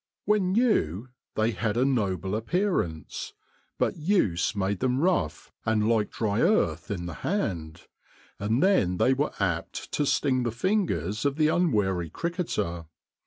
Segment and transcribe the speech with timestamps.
[0.25, 3.33] When new they had a noble appearance,
[3.77, 7.83] but use made them rough and like dry earth in the hand,
[8.39, 12.87] and then they were apt to sting the fingers of the unwary cricketer.